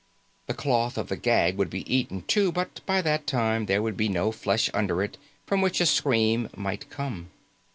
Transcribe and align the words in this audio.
The 0.47 0.55
cloth 0.55 0.97
of 0.97 1.09
the 1.09 1.15
gag 1.15 1.57
would 1.57 1.69
be 1.69 1.81
eaten, 1.85 2.23
too, 2.23 2.51
but 2.51 2.81
by 2.87 3.03
that 3.03 3.27
time, 3.27 3.67
there 3.67 3.83
would 3.83 3.95
be 3.97 4.09
no 4.09 4.31
flesh 4.31 4.67
under 4.73 5.03
it 5.03 5.15
from 5.45 5.61
which 5.61 5.79
a 5.79 5.85
scream 5.85 6.49
might 6.57 6.89
come. 6.89 7.29